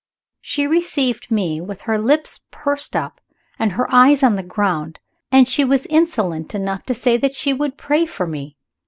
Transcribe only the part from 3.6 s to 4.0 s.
her